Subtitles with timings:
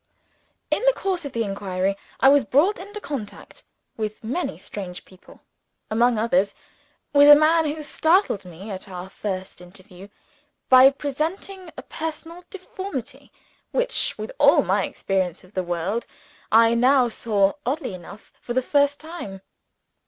[0.71, 3.61] In the course of the inquiry I was brought into contact
[3.97, 5.41] with many strange people
[5.91, 6.55] among others,
[7.13, 10.07] with a man who startled me, at our first interview,
[10.69, 13.31] by presenting a personal deformity,
[13.69, 16.07] which, with all my experience of the world,
[16.51, 19.41] I now saw oddly enough for the first time.